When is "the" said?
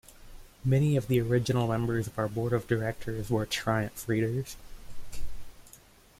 1.07-1.21